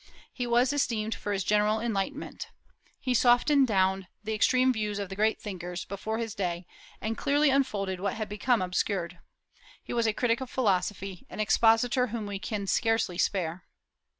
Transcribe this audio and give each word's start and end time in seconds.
He 0.33 0.47
was 0.47 0.73
esteemed 0.73 1.13
for 1.13 1.31
his 1.31 1.43
general 1.43 1.79
enlightenment. 1.79 2.47
He 2.99 3.13
softened 3.13 3.67
down 3.67 4.07
the 4.23 4.33
extreme 4.33 4.73
views 4.73 4.97
of 4.97 5.09
the 5.09 5.15
great 5.15 5.39
thinkers 5.39 5.85
before 5.85 6.17
his 6.17 6.33
day, 6.33 6.65
and 6.99 7.15
clearly 7.19 7.51
unfolded 7.51 7.99
what 7.99 8.15
had 8.15 8.27
become 8.27 8.63
obscured. 8.63 9.19
He 9.83 9.93
was 9.93 10.07
a 10.07 10.13
critic 10.13 10.41
of 10.41 10.49
philosophy, 10.49 11.27
an 11.29 11.39
expositor 11.39 12.07
whom 12.07 12.25
we 12.25 12.39
can 12.39 12.65
scarcely 12.65 13.19
spare. 13.19 13.65